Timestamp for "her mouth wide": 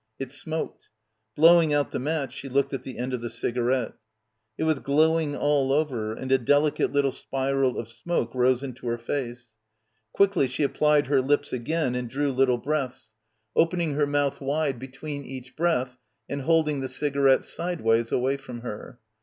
13.93-14.79